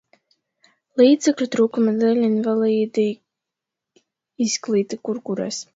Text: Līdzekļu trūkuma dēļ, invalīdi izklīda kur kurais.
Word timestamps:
Līdzekļu 1.01 1.49
trūkuma 1.57 1.95
dēļ, 1.99 2.23
invalīdi 2.31 3.07
izklīda 4.49 5.03
kur 5.07 5.27
kurais. 5.31 5.67